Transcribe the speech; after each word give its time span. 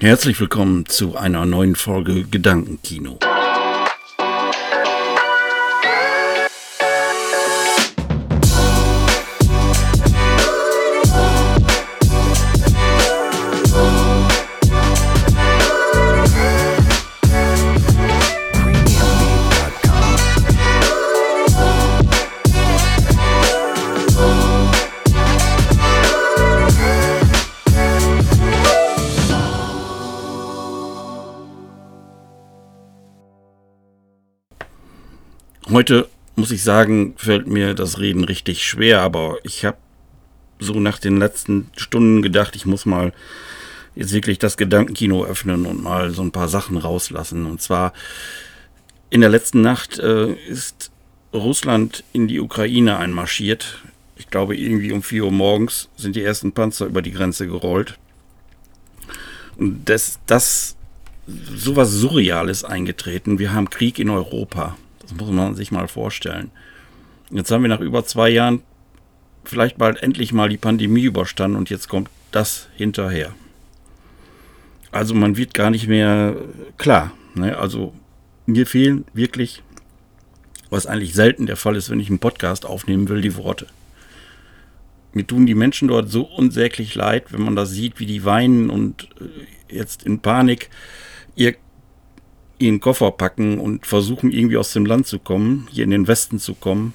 Herzlich 0.00 0.38
willkommen 0.38 0.86
zu 0.86 1.16
einer 1.16 1.44
neuen 1.44 1.74
Folge 1.74 2.22
Gedankenkino. 2.22 3.18
Heute 35.78 36.08
muss 36.34 36.50
ich 36.50 36.64
sagen, 36.64 37.14
fällt 37.16 37.46
mir 37.46 37.72
das 37.72 38.00
Reden 38.00 38.24
richtig 38.24 38.66
schwer, 38.66 39.00
aber 39.00 39.38
ich 39.44 39.64
habe 39.64 39.76
so 40.58 40.80
nach 40.80 40.98
den 40.98 41.18
letzten 41.18 41.70
Stunden 41.76 42.20
gedacht, 42.20 42.56
ich 42.56 42.66
muss 42.66 42.84
mal 42.84 43.12
jetzt 43.94 44.12
wirklich 44.12 44.40
das 44.40 44.56
Gedankenkino 44.56 45.24
öffnen 45.24 45.66
und 45.66 45.80
mal 45.80 46.10
so 46.10 46.22
ein 46.22 46.32
paar 46.32 46.48
Sachen 46.48 46.78
rauslassen. 46.78 47.46
Und 47.46 47.62
zwar 47.62 47.92
in 49.10 49.20
der 49.20 49.30
letzten 49.30 49.60
Nacht 49.60 50.00
äh, 50.00 50.32
ist 50.48 50.90
Russland 51.32 52.02
in 52.12 52.26
die 52.26 52.40
Ukraine 52.40 52.96
einmarschiert. 52.96 53.80
Ich 54.16 54.30
glaube, 54.30 54.56
irgendwie 54.56 54.90
um 54.90 55.04
4 55.04 55.26
Uhr 55.26 55.30
morgens 55.30 55.88
sind 55.96 56.16
die 56.16 56.24
ersten 56.24 56.50
Panzer 56.50 56.86
über 56.86 57.02
die 57.02 57.12
Grenze 57.12 57.46
gerollt. 57.46 58.00
Und 59.56 59.88
das, 59.88 60.18
das 60.26 60.74
sowas 61.28 61.92
Surreales 61.92 62.64
eingetreten. 62.64 63.38
Wir 63.38 63.52
haben 63.52 63.70
Krieg 63.70 64.00
in 64.00 64.10
Europa. 64.10 64.76
Das 65.08 65.18
muss 65.18 65.30
man 65.30 65.54
sich 65.54 65.72
mal 65.72 65.88
vorstellen. 65.88 66.50
Jetzt 67.30 67.50
haben 67.50 67.62
wir 67.62 67.68
nach 67.68 67.80
über 67.80 68.04
zwei 68.04 68.28
Jahren 68.28 68.62
vielleicht 69.44 69.78
bald 69.78 70.02
endlich 70.02 70.32
mal 70.32 70.48
die 70.48 70.58
Pandemie 70.58 71.04
überstanden 71.04 71.56
und 71.56 71.70
jetzt 71.70 71.88
kommt 71.88 72.10
das 72.30 72.68
hinterher. 72.76 73.34
Also 74.90 75.14
man 75.14 75.36
wird 75.36 75.54
gar 75.54 75.70
nicht 75.70 75.88
mehr 75.88 76.36
klar. 76.76 77.12
Ne? 77.34 77.56
Also 77.56 77.94
mir 78.46 78.66
fehlen 78.66 79.04
wirklich, 79.14 79.62
was 80.70 80.86
eigentlich 80.86 81.14
selten 81.14 81.46
der 81.46 81.56
Fall 81.56 81.76
ist, 81.76 81.90
wenn 81.90 82.00
ich 82.00 82.08
einen 82.08 82.18
Podcast 82.18 82.66
aufnehmen 82.66 83.08
will, 83.08 83.20
die 83.20 83.36
Worte. 83.36 83.66
Mir 85.12 85.26
tun 85.26 85.46
die 85.46 85.54
Menschen 85.54 85.88
dort 85.88 86.10
so 86.10 86.22
unsäglich 86.22 86.94
leid, 86.94 87.32
wenn 87.32 87.42
man 87.42 87.56
da 87.56 87.64
sieht, 87.64 87.98
wie 87.98 88.06
die 88.06 88.24
weinen 88.24 88.68
und 88.68 89.08
äh, 89.20 89.74
jetzt 89.74 90.02
in 90.02 90.20
Panik 90.20 90.68
ihr 91.34 91.54
ihren 92.58 92.80
Koffer 92.80 93.10
packen 93.10 93.58
und 93.58 93.86
versuchen 93.86 94.30
irgendwie 94.30 94.56
aus 94.56 94.72
dem 94.72 94.86
Land 94.86 95.06
zu 95.06 95.18
kommen, 95.18 95.68
hier 95.70 95.84
in 95.84 95.90
den 95.90 96.08
Westen 96.08 96.38
zu 96.38 96.54
kommen, 96.54 96.94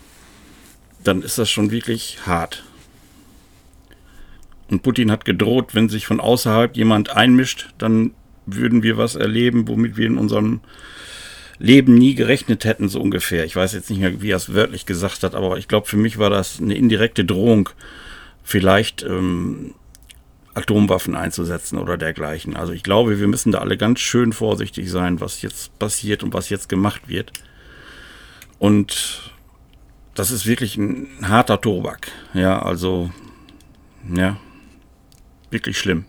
dann 1.04 1.22
ist 1.22 1.38
das 1.38 1.50
schon 1.50 1.72
wirklich 1.72 2.20
hart. 2.26 2.64
Und 4.70 4.82
Putin 4.82 5.12
hat 5.12 5.26
gedroht, 5.26 5.76
wenn 5.76 5.90
sich 5.90 6.06
von 6.06 6.20
außerhalb 6.20 6.76
jemand 6.76 7.12
einmischt, 7.12 7.74
dann 7.78 8.12
würden 8.46 8.84
wir 8.84 8.98
was 8.98 9.16
erleben, 9.16 9.68
womit 9.68 9.98
wir 9.98 10.08
in 10.08 10.18
unserem 10.18 10.62
Leben 11.60 11.94
nie 11.96 12.16
gerechnet 12.16 12.66
hätten, 12.66 12.90
so 12.90 13.00
ungefähr. 13.00 13.46
Ich 13.46 13.56
weiß 13.56 13.74
jetzt 13.74 13.90
nicht 13.90 14.00
mehr, 14.00 14.22
wie 14.22 14.32
er 14.32 14.38
es 14.38 14.54
wörtlich 14.54 14.86
gesagt 14.86 15.24
hat, 15.24 15.36
aber 15.36 15.58
ich 15.58 15.68
glaube, 15.68 15.88
für 15.88 15.98
mich 15.98 16.18
war 16.18 16.30
das 16.30 16.60
eine 16.60 16.76
indirekte 16.76 17.24
Drohung, 17.24 17.70
vielleicht 18.44 19.04
ähm, 19.04 19.74
Atomwaffen 20.56 21.16
einzusetzen 21.16 21.78
oder 21.78 21.98
dergleichen. 21.98 22.56
Also 22.56 22.74
ich 22.74 22.84
glaube, 22.84 23.20
wir 23.20 23.28
müssen 23.28 23.52
da 23.52 23.60
alle 23.60 23.78
ganz 23.78 24.00
schön 24.00 24.34
vorsichtig 24.34 24.90
sein, 24.90 25.20
was 25.20 25.42
jetzt 25.42 25.78
passiert 25.80 26.24
und 26.24 26.34
was 26.34 26.50
jetzt 26.50 26.70
gemacht 26.70 27.08
wird. 27.08 27.34
Und 28.60 29.32
das 30.14 30.32
ist 30.32 30.46
wirklich 30.46 30.78
ein 30.78 31.08
harter 31.24 31.60
Tobak. 31.60 32.12
Ja, 32.34 32.62
also, 32.62 33.10
ja, 34.14 34.38
wirklich 35.50 35.78
schlimm. 35.78 36.06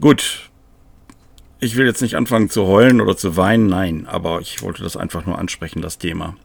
Gut, 0.00 0.50
ich 1.58 1.76
will 1.76 1.86
jetzt 1.86 2.02
nicht 2.02 2.16
anfangen 2.16 2.50
zu 2.50 2.66
heulen 2.66 3.00
oder 3.00 3.16
zu 3.16 3.36
weinen, 3.36 3.66
nein, 3.66 4.06
aber 4.06 4.40
ich 4.40 4.62
wollte 4.62 4.82
das 4.82 4.96
einfach 4.96 5.26
nur 5.26 5.38
ansprechen, 5.38 5.82
das 5.82 5.98
Thema. 5.98 6.36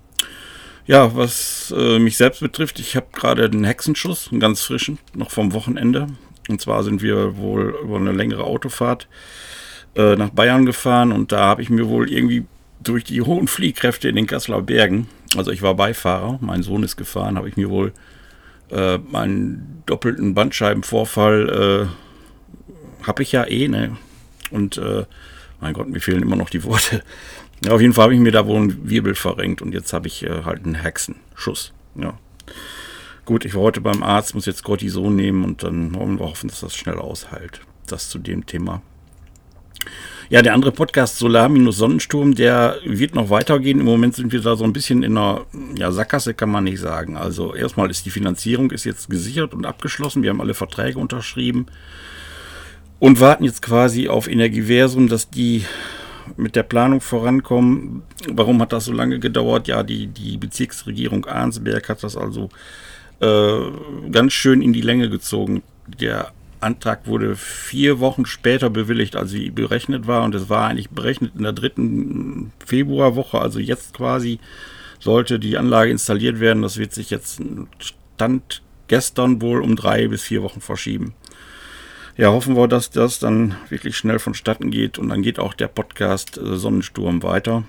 Ja, 0.87 1.15
was 1.15 1.73
äh, 1.77 1.99
mich 1.99 2.17
selbst 2.17 2.39
betrifft, 2.39 2.79
ich 2.79 2.95
habe 2.95 3.07
gerade 3.13 3.49
den 3.49 3.63
Hexenschuss, 3.63 4.29
einen 4.31 4.39
ganz 4.39 4.61
frischen, 4.61 4.97
noch 5.13 5.29
vom 5.29 5.53
Wochenende. 5.53 6.07
Und 6.51 6.61
zwar 6.61 6.83
sind 6.83 7.01
wir 7.01 7.37
wohl 7.37 7.75
über 7.83 7.97
eine 7.97 8.11
längere 8.11 8.43
Autofahrt 8.43 9.07
äh, 9.95 10.15
nach 10.15 10.29
Bayern 10.29 10.65
gefahren 10.65 11.11
und 11.11 11.31
da 11.31 11.39
habe 11.39 11.61
ich 11.61 11.69
mir 11.69 11.87
wohl 11.87 12.11
irgendwie 12.11 12.45
durch 12.81 13.03
die 13.03 13.21
hohen 13.21 13.47
Fliehkräfte 13.47 14.09
in 14.09 14.15
den 14.15 14.27
Kasseler 14.27 14.61
Bergen, 14.61 15.07
also 15.35 15.51
ich 15.51 15.61
war 15.61 15.75
Beifahrer, 15.75 16.39
mein 16.41 16.63
Sohn 16.63 16.83
ist 16.83 16.97
gefahren, 16.97 17.37
habe 17.37 17.47
ich 17.47 17.57
mir 17.57 17.69
wohl 17.69 17.93
äh, 18.69 18.97
meinen 18.97 19.83
doppelten 19.85 20.33
Bandscheibenvorfall, 20.33 21.89
äh, 21.89 23.05
habe 23.05 23.23
ich 23.23 23.31
ja 23.31 23.45
eh, 23.45 23.67
ne? 23.67 23.97
Und 24.49 24.77
äh, 24.77 25.05
mein 25.59 25.73
Gott, 25.73 25.89
mir 25.89 26.01
fehlen 26.01 26.23
immer 26.23 26.35
noch 26.35 26.49
die 26.49 26.63
Worte. 26.63 27.03
Ja, 27.63 27.73
auf 27.73 27.81
jeden 27.81 27.93
Fall 27.93 28.05
habe 28.05 28.15
ich 28.15 28.19
mir 28.19 28.31
da 28.31 28.47
wohl 28.47 28.57
einen 28.57 28.89
Wirbel 28.89 29.15
verrenkt 29.15 29.61
und 29.61 29.73
jetzt 29.73 29.93
habe 29.93 30.07
ich 30.07 30.23
äh, 30.23 30.43
halt 30.43 30.65
einen 30.65 30.75
Hexenschuss. 30.75 31.73
Ja. 31.95 32.17
Gut, 33.25 33.45
ich 33.45 33.53
war 33.53 33.61
heute 33.61 33.81
beim 33.81 34.01
Arzt, 34.01 34.33
muss 34.33 34.47
jetzt 34.47 34.63
Cortison 34.63 35.15
nehmen 35.15 35.43
und 35.43 35.63
dann 35.63 35.93
wollen 35.93 36.19
wir 36.19 36.25
hoffen, 36.25 36.49
dass 36.49 36.61
das 36.61 36.75
schnell 36.75 36.97
aushält. 36.97 37.61
Das 37.85 38.09
zu 38.09 38.17
dem 38.17 38.45
Thema. 38.45 38.81
Ja, 40.29 40.41
der 40.41 40.53
andere 40.53 40.71
Podcast 40.71 41.17
Solar 41.17 41.49
minus 41.49 41.77
Sonnensturm, 41.77 42.33
der 42.33 42.77
wird 42.85 43.13
noch 43.15 43.29
weitergehen. 43.29 43.79
Im 43.79 43.85
Moment 43.85 44.15
sind 44.15 44.31
wir 44.31 44.41
da 44.41 44.55
so 44.55 44.63
ein 44.63 44.73
bisschen 44.73 45.03
in 45.03 45.17
einer 45.17 45.45
ja, 45.75 45.91
Sackgasse, 45.91 46.33
kann 46.33 46.49
man 46.49 46.63
nicht 46.63 46.79
sagen. 46.79 47.15
Also 47.17 47.53
erstmal 47.53 47.91
ist 47.91 48.05
die 48.05 48.11
Finanzierung 48.11 48.71
ist 48.71 48.85
jetzt 48.85 49.09
gesichert 49.09 49.53
und 49.53 49.65
abgeschlossen. 49.65 50.23
Wir 50.23 50.29
haben 50.29 50.41
alle 50.41 50.53
Verträge 50.53 50.97
unterschrieben 50.97 51.67
und 52.99 53.19
warten 53.19 53.43
jetzt 53.43 53.61
quasi 53.61 54.07
auf 54.07 54.27
Energieversum, 54.27 55.09
dass 55.09 55.29
die 55.29 55.65
mit 56.37 56.55
der 56.55 56.63
Planung 56.63 57.01
vorankommen. 57.01 58.03
Warum 58.29 58.61
hat 58.61 58.71
das 58.71 58.85
so 58.85 58.93
lange 58.93 59.19
gedauert? 59.19 59.67
Ja, 59.67 59.83
die, 59.83 60.07
die 60.07 60.37
Bezirksregierung 60.37 61.25
Arnsberg 61.25 61.89
hat 61.89 62.03
das 62.03 62.15
also 62.15 62.49
äh, 63.21 64.09
ganz 64.11 64.33
schön 64.33 64.61
in 64.61 64.73
die 64.73 64.81
Länge 64.81 65.09
gezogen. 65.09 65.63
Der 65.87 66.31
Antrag 66.59 67.07
wurde 67.07 67.35
vier 67.35 67.99
Wochen 67.99 68.25
später 68.25 68.69
bewilligt, 68.69 69.15
als 69.15 69.31
sie 69.31 69.49
berechnet 69.49 70.07
war. 70.07 70.23
Und 70.23 70.35
es 70.35 70.49
war 70.49 70.67
eigentlich 70.67 70.89
berechnet 70.89 71.33
in 71.35 71.43
der 71.43 71.53
dritten 71.53 72.51
Februarwoche, 72.65 73.39
also 73.39 73.59
jetzt 73.59 73.93
quasi 73.93 74.39
sollte 74.99 75.39
die 75.39 75.57
Anlage 75.57 75.91
installiert 75.91 76.39
werden. 76.39 76.61
Das 76.61 76.77
wird 76.77 76.93
sich 76.93 77.09
jetzt 77.09 77.41
Stand 77.79 78.61
gestern 78.87 79.41
wohl 79.41 79.61
um 79.61 79.75
drei 79.75 80.07
bis 80.07 80.21
vier 80.21 80.43
Wochen 80.43 80.61
verschieben. 80.61 81.13
Ja, 82.17 82.31
hoffen 82.31 82.55
wir, 82.55 82.67
dass 82.67 82.91
das 82.91 83.19
dann 83.19 83.55
wirklich 83.69 83.97
schnell 83.97 84.19
vonstatten 84.19 84.69
geht 84.69 84.99
und 84.99 85.09
dann 85.09 85.23
geht 85.23 85.39
auch 85.39 85.53
der 85.53 85.69
Podcast 85.69 86.37
äh, 86.37 86.57
Sonnensturm 86.57 87.23
weiter. 87.23 87.63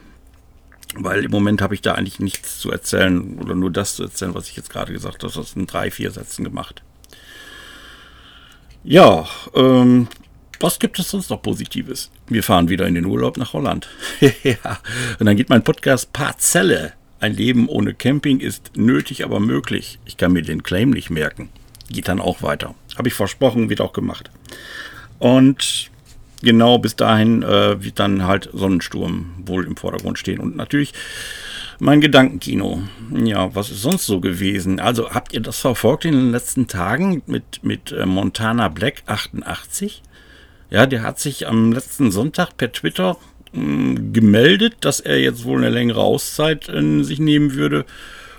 Weil 0.95 1.25
im 1.25 1.31
Moment 1.31 1.63
habe 1.63 1.75
ich 1.75 1.81
da 1.81 1.95
eigentlich 1.95 2.21
nichts 2.21 2.59
zu 2.59 2.71
erzählen 2.71 3.39
oder 3.39 3.55
nur 3.55 3.71
das 3.71 3.97
zu 3.97 4.03
erzählen, 4.03 4.35
was 4.35 4.49
ich 4.49 4.57
jetzt 4.57 4.71
gerade 4.71 4.93
gesagt 4.93 5.23
habe. 5.23 5.33
Das 5.33 5.37
ist 5.37 5.57
in 5.57 5.67
drei, 5.67 5.91
vier 5.91 6.11
Sätzen 6.11 6.45
gemacht. 6.45 6.83
Ja, 8.85 9.27
ähm, 9.55 10.09
was 10.61 10.79
gibt 10.79 10.99
es 10.99 11.11
sonst 11.11 11.31
noch 11.31 11.41
Positives? 11.41 12.11
Wir 12.27 12.43
fahren 12.43 12.69
wieder 12.69 12.87
in 12.87 12.95
den 12.95 13.07
Urlaub 13.07 13.37
nach 13.37 13.53
Holland. 13.53 13.89
ja, 14.43 14.81
und 15.19 15.27
dann 15.27 15.37
geht 15.37 15.49
mein 15.49 15.65
Podcast 15.65 16.13
Parzelle. 16.13 16.93
Ein 17.21 17.35
Leben 17.35 17.69
ohne 17.69 17.95
Camping 17.95 18.41
ist 18.41 18.73
nötig, 18.77 19.25
aber 19.25 19.39
möglich. 19.39 19.99
Ich 20.05 20.17
kann 20.17 20.33
mir 20.33 20.43
den 20.43 20.65
Claim 20.65 20.91
nicht 20.91 21.11
merken. 21.11 21.51
Geht 21.89 22.09
dann 22.09 22.21
auch 22.21 22.43
weiter. 22.43 22.75
Habe 22.97 23.09
ich 23.09 23.15
versprochen, 23.15 23.71
wird 23.71 23.81
auch 23.81 23.93
gemacht. 23.93 24.31
Und 25.21 25.92
genau 26.43 26.79
bis 26.79 26.97
dahin 26.97 27.43
äh, 27.43 27.83
wird 27.83 27.99
dann 27.99 28.27
halt 28.27 28.51
Sonnensturm 28.53 29.35
wohl 29.45 29.65
im 29.67 29.77
Vordergrund 29.77 30.19
stehen. 30.19 30.41
Und 30.41 30.57
natürlich 30.57 30.93
mein 31.79 32.01
Gedankenkino. 32.01 32.83
Ja, 33.25 33.55
was 33.55 33.71
ist 33.71 33.83
sonst 33.83 34.07
so 34.07 34.21
gewesen? 34.21 34.79
Also 34.79 35.11
habt 35.11 35.33
ihr 35.33 35.41
das 35.41 35.59
verfolgt 35.59 36.05
in 36.05 36.13
den 36.13 36.31
letzten 36.31 36.69
Tagen 36.69 37.23
mit, 37.27 37.65
mit 37.65 37.93
äh, 37.93 38.07
Montana 38.07 38.69
Black 38.69 39.03
88? 39.07 40.03
Ja, 40.71 40.87
der 40.87 41.03
hat 41.03 41.19
sich 41.19 41.49
am 41.49 41.73
letzten 41.73 42.11
Sonntag 42.11 42.57
per 42.57 42.73
Twitter 42.73 43.17
mh, 43.53 43.61
hm, 43.61 44.13
gemeldet, 44.13 44.77
dass 44.81 45.01
er 45.01 45.21
jetzt 45.21 45.45
wohl 45.45 45.59
eine 45.59 45.71
längere 45.71 46.01
Auszeit 46.01 46.69
in 46.69 47.05
sich 47.05 47.19
nehmen 47.19 47.55
würde 47.55 47.85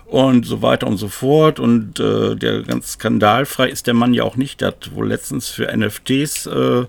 und 0.05 0.45
so 0.45 0.61
weiter 0.61 0.87
und 0.87 0.97
so 0.97 1.09
fort. 1.09 1.59
Und 1.59 1.99
äh, 1.99 2.35
der 2.35 2.61
ganz 2.61 2.93
skandalfrei 2.93 3.67
ist 3.69 3.87
der 3.87 3.93
Mann 3.93 4.13
ja 4.13 4.23
auch 4.23 4.35
nicht. 4.35 4.61
Der 4.61 4.69
hat 4.69 4.95
wohl 4.95 5.09
letztens 5.09 5.49
für 5.49 5.75
NFTs 5.75 6.45
äh, 6.45 6.85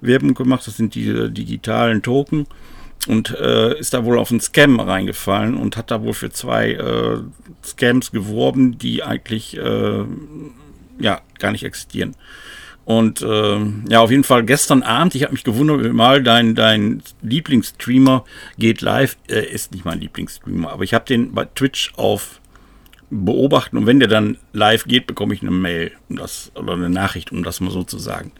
Werbung 0.00 0.34
gemacht. 0.34 0.66
Das 0.66 0.76
sind 0.76 0.94
die 0.94 1.30
digitalen 1.30 2.02
Token. 2.02 2.46
Und 3.06 3.30
äh, 3.38 3.78
ist 3.78 3.94
da 3.94 4.04
wohl 4.04 4.18
auf 4.18 4.30
einen 4.30 4.40
Scam 4.40 4.80
reingefallen 4.80 5.54
und 5.54 5.76
hat 5.76 5.90
da 5.90 6.02
wohl 6.02 6.14
für 6.14 6.30
zwei 6.30 6.72
äh, 6.72 7.18
Scams 7.64 8.10
geworben, 8.10 8.76
die 8.76 9.02
eigentlich 9.02 9.56
äh, 9.56 10.04
ja 10.98 11.20
gar 11.38 11.52
nicht 11.52 11.64
existieren. 11.64 12.16
Und 12.84 13.20
äh, 13.22 13.58
ja, 13.90 14.00
auf 14.00 14.10
jeden 14.10 14.24
Fall 14.24 14.44
gestern 14.44 14.82
Abend, 14.82 15.14
ich 15.14 15.22
habe 15.22 15.32
mich 15.32 15.44
gewundert, 15.44 15.92
mal 15.92 16.22
dein, 16.22 16.54
dein 16.54 17.02
Lieblingsstreamer 17.22 18.24
geht 18.58 18.80
live. 18.80 19.16
Er 19.26 19.50
ist 19.50 19.72
nicht 19.72 19.84
mein 19.84 20.00
Lieblingsstreamer, 20.00 20.72
aber 20.72 20.84
ich 20.84 20.94
habe 20.94 21.04
den 21.04 21.32
bei 21.32 21.44
Twitch 21.44 21.92
auf 21.96 22.40
beobachten 23.10 23.78
und 23.78 23.86
wenn 23.86 24.00
der 24.00 24.08
dann 24.08 24.36
live 24.52 24.84
geht, 24.84 25.06
bekomme 25.06 25.34
ich 25.34 25.42
eine 25.42 25.50
Mail 25.50 25.92
um 26.08 26.16
das, 26.16 26.52
oder 26.54 26.74
eine 26.74 26.90
Nachricht, 26.90 27.32
um 27.32 27.42
das 27.42 27.60
mal 27.60 27.70
so 27.70 27.82
zu 27.82 27.98
sagen. 27.98 28.32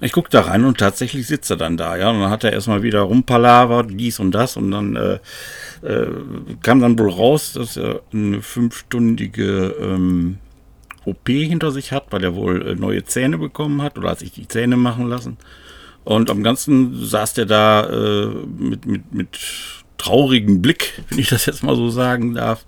Ich 0.00 0.12
gucke 0.12 0.30
da 0.30 0.42
rein 0.42 0.64
und 0.64 0.78
tatsächlich 0.78 1.26
sitzt 1.26 1.50
er 1.50 1.56
dann 1.56 1.76
da, 1.76 1.96
ja. 1.96 2.10
Und 2.10 2.20
dann 2.20 2.30
hat 2.30 2.44
er 2.44 2.52
erstmal 2.52 2.82
wieder 2.82 3.00
rumpalavert, 3.00 3.90
dies 3.90 4.20
und 4.20 4.32
das 4.32 4.56
und 4.56 4.70
dann 4.70 4.96
äh, 4.96 5.18
äh, 5.82 6.10
kam 6.62 6.80
dann 6.80 6.98
wohl 6.98 7.10
raus, 7.10 7.52
dass 7.54 7.76
er 7.76 8.02
eine 8.12 8.42
fünfstündige 8.42 9.74
ähm, 9.80 10.38
OP 11.06 11.28
hinter 11.28 11.70
sich 11.70 11.92
hat, 11.92 12.06
weil 12.10 12.24
er 12.24 12.34
wohl 12.34 12.66
äh, 12.66 12.74
neue 12.74 13.04
Zähne 13.04 13.38
bekommen 13.38 13.80
hat 13.80 13.96
oder 13.96 14.10
hat 14.10 14.18
sich 14.18 14.32
die 14.32 14.48
Zähne 14.48 14.76
machen 14.76 15.08
lassen. 15.08 15.38
Und 16.04 16.30
am 16.30 16.42
Ganzen 16.42 17.04
saß 17.04 17.34
der 17.34 17.46
da 17.46 17.88
äh, 17.88 18.26
mit, 18.58 18.86
mit, 18.86 19.14
mit 19.14 19.38
traurigem 19.98 20.62
Blick, 20.62 21.02
wenn 21.08 21.18
ich 21.18 21.28
das 21.28 21.46
jetzt 21.46 21.62
mal 21.62 21.76
so 21.76 21.88
sagen 21.88 22.34
darf. 22.34 22.64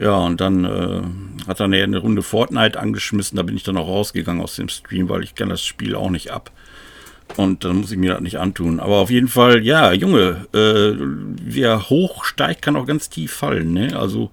Ja, 0.00 0.16
und 0.16 0.40
dann 0.40 0.64
äh, 0.64 1.02
hat 1.46 1.60
er 1.60 1.66
eine 1.66 1.98
Runde 1.98 2.22
Fortnite 2.22 2.80
angeschmissen. 2.80 3.36
Da 3.36 3.42
bin 3.42 3.54
ich 3.54 3.64
dann 3.64 3.76
auch 3.76 3.86
rausgegangen 3.86 4.42
aus 4.42 4.56
dem 4.56 4.70
Stream, 4.70 5.10
weil 5.10 5.22
ich 5.22 5.34
kann 5.34 5.50
das 5.50 5.62
Spiel 5.62 5.94
auch 5.94 6.08
nicht 6.08 6.30
ab. 6.30 6.50
Und 7.36 7.64
dann 7.64 7.76
muss 7.76 7.92
ich 7.92 7.98
mir 7.98 8.14
das 8.14 8.22
nicht 8.22 8.38
antun. 8.38 8.80
Aber 8.80 8.96
auf 8.96 9.10
jeden 9.10 9.28
Fall, 9.28 9.62
ja, 9.62 9.92
Junge, 9.92 10.46
äh, 10.54 10.96
wer 10.96 11.90
hoch 11.90 12.24
steigt, 12.24 12.62
kann 12.62 12.76
auch 12.76 12.86
ganz 12.86 13.10
tief 13.10 13.32
fallen. 13.32 13.74
Ne? 13.74 13.94
Also 13.94 14.30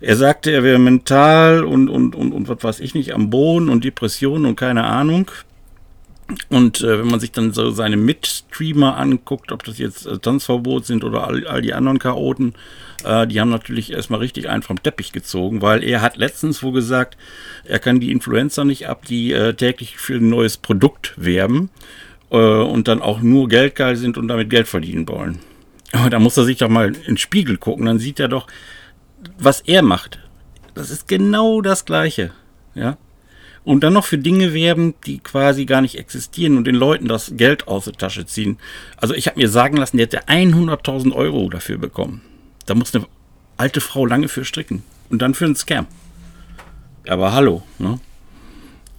er 0.00 0.16
sagte, 0.16 0.50
er 0.50 0.64
wäre 0.64 0.80
mental 0.80 1.62
und, 1.64 1.88
und, 1.88 2.16
und, 2.16 2.32
und 2.32 2.48
was 2.48 2.64
weiß 2.64 2.80
ich 2.80 2.94
nicht, 2.94 3.14
am 3.14 3.30
Boden 3.30 3.68
und 3.68 3.84
Depressionen 3.84 4.46
und 4.46 4.56
keine 4.56 4.82
Ahnung. 4.82 5.30
Und 6.48 6.80
äh, 6.80 6.98
wenn 6.98 7.08
man 7.08 7.20
sich 7.20 7.32
dann 7.32 7.52
so 7.52 7.70
seine 7.70 7.96
Mitstreamer 7.96 8.96
anguckt, 8.96 9.52
ob 9.52 9.64
das 9.64 9.78
jetzt 9.78 10.06
äh, 10.06 10.18
Tanzverbot 10.18 10.86
sind 10.86 11.04
oder 11.04 11.26
all, 11.26 11.46
all 11.46 11.62
die 11.62 11.74
anderen 11.74 11.98
Chaoten, 11.98 12.54
äh, 13.04 13.26
die 13.26 13.40
haben 13.40 13.50
natürlich 13.50 13.92
erstmal 13.92 14.20
richtig 14.20 14.48
einen 14.48 14.62
vom 14.62 14.82
Teppich 14.82 15.12
gezogen, 15.12 15.62
weil 15.62 15.84
er 15.84 16.00
hat 16.00 16.16
letztens 16.16 16.62
wo 16.62 16.72
gesagt, 16.72 17.16
er 17.64 17.78
kann 17.78 18.00
die 18.00 18.10
Influencer 18.10 18.64
nicht 18.64 18.88
ab, 18.88 19.04
die 19.06 19.32
äh, 19.32 19.54
täglich 19.54 19.98
für 19.98 20.14
ein 20.14 20.28
neues 20.28 20.56
Produkt 20.56 21.14
werben 21.16 21.70
äh, 22.30 22.36
und 22.36 22.88
dann 22.88 23.02
auch 23.02 23.20
nur 23.20 23.48
geldgeil 23.48 23.96
sind 23.96 24.16
und 24.16 24.28
damit 24.28 24.50
Geld 24.50 24.68
verdienen 24.68 25.08
wollen. 25.08 25.40
Aber 25.92 26.08
da 26.08 26.18
muss 26.18 26.36
er 26.36 26.44
sich 26.44 26.58
doch 26.58 26.68
mal 26.68 26.88
in 26.88 27.02
den 27.02 27.16
Spiegel 27.18 27.58
gucken, 27.58 27.86
dann 27.86 27.98
sieht 27.98 28.18
er 28.18 28.28
doch, 28.28 28.46
was 29.38 29.60
er 29.60 29.82
macht. 29.82 30.18
Das 30.74 30.90
ist 30.90 31.06
genau 31.06 31.60
das 31.60 31.84
Gleiche. 31.84 32.32
Ja, 32.74 32.96
und 33.64 33.84
dann 33.84 33.92
noch 33.92 34.04
für 34.04 34.18
Dinge 34.18 34.54
werben, 34.54 34.94
die 35.06 35.18
quasi 35.18 35.64
gar 35.64 35.80
nicht 35.80 35.98
existieren 35.98 36.56
und 36.56 36.66
den 36.66 36.74
Leuten 36.74 37.06
das 37.06 37.32
Geld 37.36 37.68
aus 37.68 37.84
der 37.84 37.94
Tasche 37.94 38.26
ziehen. 38.26 38.58
Also 38.96 39.14
ich 39.14 39.26
habe 39.26 39.40
mir 39.40 39.48
sagen 39.48 39.76
lassen, 39.76 39.98
der 39.98 40.06
hätte 40.06 40.26
100.000 40.26 41.12
Euro 41.12 41.48
dafür 41.48 41.78
bekommen. 41.78 42.22
Da 42.66 42.74
muss 42.74 42.94
eine 42.94 43.06
alte 43.56 43.80
Frau 43.80 44.06
lange 44.06 44.28
für 44.28 44.44
stricken. 44.44 44.82
Und 45.10 45.22
dann 45.22 45.34
für 45.34 45.44
einen 45.44 45.56
Scam. 45.56 45.86
Aber 47.06 47.32
hallo, 47.32 47.62
ne? 47.78 48.00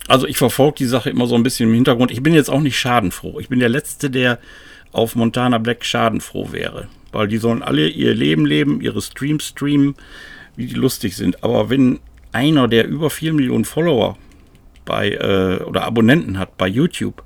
Also 0.07 0.27
ich 0.27 0.37
verfolge 0.37 0.75
die 0.79 0.85
Sache 0.85 1.09
immer 1.09 1.27
so 1.27 1.35
ein 1.35 1.43
bisschen 1.43 1.69
im 1.69 1.75
Hintergrund. 1.75 2.11
Ich 2.11 2.21
bin 2.21 2.33
jetzt 2.33 2.49
auch 2.49 2.59
nicht 2.59 2.77
schadenfroh. 2.77 3.39
Ich 3.39 3.49
bin 3.49 3.59
der 3.59 3.69
Letzte, 3.69 4.09
der 4.09 4.39
auf 4.91 5.15
Montana 5.15 5.57
Black 5.57 5.85
schadenfroh 5.85 6.51
wäre. 6.51 6.87
Weil 7.11 7.27
die 7.27 7.37
sollen 7.37 7.63
alle 7.63 7.87
ihr 7.87 8.13
Leben 8.13 8.45
leben, 8.45 8.81
ihre 8.81 9.01
Streams 9.01 9.47
streamen, 9.47 9.95
wie 10.55 10.67
die 10.67 10.75
lustig 10.75 11.15
sind. 11.15 11.43
Aber 11.43 11.69
wenn 11.69 11.99
einer, 12.31 12.67
der 12.67 12.87
über 12.87 13.09
4 13.09 13.33
Millionen 13.33 13.65
Follower 13.65 14.17
bei 14.85 15.11
äh, 15.11 15.63
oder 15.63 15.83
Abonnenten 15.83 16.39
hat 16.39 16.57
bei 16.57 16.67
YouTube, 16.67 17.23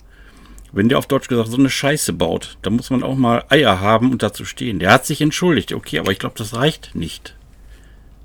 wenn 0.71 0.89
der 0.89 0.97
auf 0.97 1.07
Deutsch 1.07 1.27
gesagt 1.27 1.49
so 1.49 1.57
eine 1.57 1.69
Scheiße 1.69 2.13
baut, 2.13 2.57
dann 2.61 2.73
muss 2.75 2.89
man 2.89 3.03
auch 3.03 3.15
mal 3.15 3.43
Eier 3.49 3.81
haben 3.81 4.11
und 4.11 4.23
dazu 4.23 4.45
stehen. 4.45 4.79
Der 4.79 4.91
hat 4.91 5.05
sich 5.05 5.21
entschuldigt, 5.21 5.73
okay, 5.73 5.99
aber 5.99 6.11
ich 6.11 6.19
glaube, 6.19 6.35
das 6.37 6.53
reicht 6.55 6.95
nicht. 6.95 7.35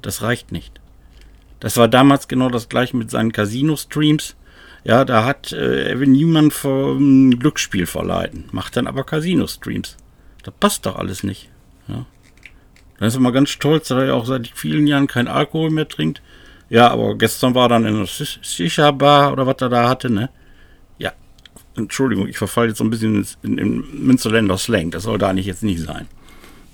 Das 0.03 0.23
reicht 0.23 0.53
nicht. 0.53 0.81
Das 1.61 1.77
war 1.77 1.89
damals 1.89 2.27
genau 2.27 2.49
das 2.49 2.69
gleiche 2.69 2.97
mit 2.97 3.11
seinen 3.11 3.33
Casino-Streams. 3.33 4.37
Ja, 4.85 5.05
da 5.05 5.25
hat 5.25 5.53
äh, 5.53 5.91
er 5.91 6.01
will 6.01 6.09
niemand 6.09 6.53
vom 6.53 7.39
Glücksspiel 7.39 7.87
verleiten, 7.87 8.47
macht 8.51 8.77
dann 8.77 8.89
aber 8.89 9.05
Casino-Streams. 9.05 9.97
Das 10.43 10.55
passt 10.59 10.87
doch 10.87 10.97
alles 10.97 11.23
nicht. 11.23 11.51
Ja. 11.87 12.05
Dann 12.99 13.09
ist 13.09 13.15
er 13.15 13.21
mal 13.21 13.31
ganz 13.31 13.51
stolz, 13.51 13.89
dass 13.89 14.03
er 14.03 14.15
auch 14.15 14.27
seit 14.27 14.49
vielen 14.49 14.89
Jahren 14.89 15.07
kein 15.07 15.29
Alkohol 15.29 15.71
mehr 15.71 15.89
trinkt. 15.89 16.21
Ja, 16.73 16.89
aber 16.89 17.19
gestern 17.19 17.55
war 17.55 17.69
dann 17.69 17.85
in 17.85 17.99
der 17.99 18.07
Shisha-Bar 18.07 19.35
oder 19.35 19.47
was 19.47 19.57
er 19.61 19.69
da 19.69 19.91
hatte, 19.91 20.09
ne? 20.09 20.31
Ja, 20.97 21.13
Entschuldigung, 21.77 22.27
ich 22.27 22.39
verfalle 22.39 22.69
jetzt 22.69 22.79
so 22.79 22.85
ein 22.85 22.89
bisschen 22.89 23.27
in, 23.43 23.59
in 23.59 24.07
Münsterländer 24.07 24.57
Slang. 24.57 24.91
Das 24.91 25.03
soll 25.03 25.19
da 25.19 25.29
eigentlich 25.29 25.45
jetzt 25.45 25.63
nicht 25.63 25.81
sein. 25.81 26.09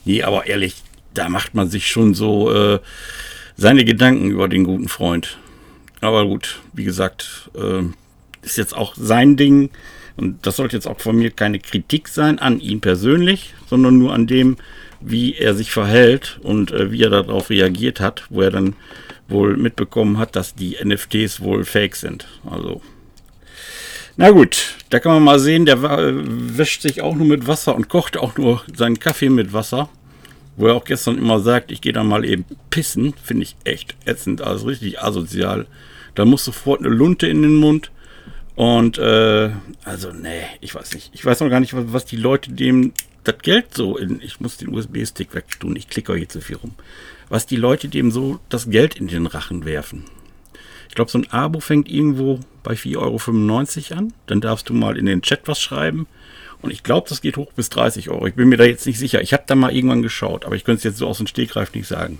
Nee, 0.04 0.22
aber 0.22 0.46
ehrlich, 0.46 0.76
da 1.14 1.28
macht 1.28 1.56
man 1.56 1.68
sich 1.68 1.88
schon 1.88 2.14
so 2.14 2.54
äh, 2.54 2.78
seine 3.56 3.84
Gedanken 3.84 4.30
über 4.30 4.46
den 4.46 4.62
guten 4.62 4.86
Freund. 4.86 5.36
Aber 6.00 6.24
gut, 6.26 6.60
wie 6.72 6.84
gesagt, 6.84 7.50
äh, 7.56 7.82
ist 8.42 8.56
jetzt 8.56 8.76
auch 8.76 8.94
sein 8.94 9.36
Ding. 9.36 9.70
Und 10.16 10.46
das 10.46 10.54
sollte 10.54 10.76
jetzt 10.76 10.86
auch 10.86 11.00
von 11.00 11.16
mir 11.16 11.32
keine 11.32 11.58
Kritik 11.58 12.06
sein 12.06 12.38
an 12.38 12.60
ihn 12.60 12.80
persönlich, 12.80 13.54
sondern 13.68 13.98
nur 13.98 14.14
an 14.14 14.28
dem, 14.28 14.58
wie 15.00 15.34
er 15.34 15.56
sich 15.56 15.72
verhält 15.72 16.38
und 16.44 16.70
äh, 16.70 16.92
wie 16.92 17.02
er 17.02 17.10
darauf 17.10 17.50
reagiert 17.50 17.98
hat, 17.98 18.26
wo 18.30 18.42
er 18.42 18.52
dann 18.52 18.76
wohl 19.28 19.56
mitbekommen 19.56 20.18
hat, 20.18 20.36
dass 20.36 20.54
die 20.54 20.76
NFTs 20.82 21.40
wohl 21.40 21.64
fake 21.64 21.96
sind. 21.96 22.26
Also, 22.50 22.80
na 24.16 24.30
gut, 24.30 24.74
da 24.90 24.98
kann 24.98 25.12
man 25.12 25.22
mal 25.22 25.38
sehen, 25.38 25.64
der 25.64 25.80
wäscht 25.82 26.82
sich 26.82 27.02
auch 27.02 27.14
nur 27.14 27.26
mit 27.26 27.46
Wasser 27.46 27.76
und 27.76 27.88
kocht 27.88 28.16
auch 28.16 28.36
nur 28.36 28.62
seinen 28.74 28.98
Kaffee 28.98 29.28
mit 29.28 29.52
Wasser. 29.52 29.88
Wo 30.56 30.66
er 30.66 30.74
auch 30.74 30.84
gestern 30.84 31.18
immer 31.18 31.38
sagt, 31.38 31.70
ich 31.70 31.80
gehe 31.80 31.92
da 31.92 32.02
mal 32.02 32.24
eben 32.24 32.44
pissen, 32.68 33.14
finde 33.22 33.44
ich 33.44 33.54
echt 33.62 33.94
ätzend, 34.06 34.42
also 34.42 34.66
richtig 34.66 35.00
asozial. 35.00 35.66
Da 36.16 36.24
muss 36.24 36.44
sofort 36.44 36.80
eine 36.80 36.88
Lunte 36.88 37.28
in 37.28 37.42
den 37.42 37.54
Mund. 37.54 37.92
Und 38.56 38.98
äh, 38.98 39.50
also, 39.84 40.10
nee, 40.10 40.42
ich 40.60 40.74
weiß 40.74 40.94
nicht. 40.94 41.10
Ich 41.14 41.24
weiß 41.24 41.38
noch 41.38 41.48
gar 41.48 41.60
nicht, 41.60 41.74
was, 41.74 41.84
was 41.92 42.04
die 42.06 42.16
Leute 42.16 42.50
dem 42.50 42.92
das 43.28 43.38
Geld 43.42 43.74
so 43.74 43.96
in. 43.96 44.20
Ich 44.20 44.40
muss 44.40 44.56
den 44.56 44.74
USB-Stick 44.74 45.34
wegtun, 45.34 45.76
ich 45.76 45.88
klicke 45.88 46.14
hier 46.14 46.28
zu 46.28 46.40
viel 46.40 46.56
rum 46.56 46.74
was 47.28 47.46
die 47.46 47.56
Leute 47.56 47.88
dem 47.88 48.10
so 48.10 48.40
das 48.48 48.70
Geld 48.70 48.96
in 48.96 49.08
den 49.08 49.26
Rachen 49.26 49.64
werfen. 49.64 50.04
Ich 50.88 50.94
glaube, 50.94 51.10
so 51.10 51.18
ein 51.18 51.30
Abo 51.30 51.60
fängt 51.60 51.88
irgendwo 51.88 52.40
bei 52.62 52.74
4,95 52.74 53.90
Euro 53.90 53.98
an. 53.98 54.12
Dann 54.26 54.40
darfst 54.40 54.68
du 54.68 54.74
mal 54.74 54.96
in 54.96 55.06
den 55.06 55.22
Chat 55.22 55.42
was 55.46 55.60
schreiben. 55.60 56.06
Und 56.60 56.72
ich 56.72 56.82
glaube, 56.82 57.08
das 57.08 57.20
geht 57.20 57.36
hoch 57.36 57.52
bis 57.52 57.68
30 57.68 58.10
Euro. 58.10 58.26
Ich 58.26 58.34
bin 58.34 58.48
mir 58.48 58.56
da 58.56 58.64
jetzt 58.64 58.86
nicht 58.86 58.98
sicher. 58.98 59.20
Ich 59.22 59.32
habe 59.32 59.44
da 59.46 59.54
mal 59.54 59.74
irgendwann 59.74 60.02
geschaut, 60.02 60.44
aber 60.44 60.56
ich 60.56 60.64
könnte 60.64 60.78
es 60.78 60.84
jetzt 60.84 60.96
so 60.96 61.06
aus 61.06 61.18
dem 61.18 61.26
Stegreif 61.26 61.72
nicht 61.74 61.86
sagen. 61.86 62.18